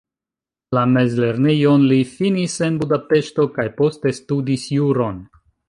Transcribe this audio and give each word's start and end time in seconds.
La 0.77 0.85
mezlernejon 0.93 1.85
li 1.91 1.99
finis 2.15 2.57
en 2.69 2.81
Budapeŝto 2.85 3.47
kaj 3.59 3.69
poste 3.83 4.17
studis 4.23 4.69
juron. 4.81 5.25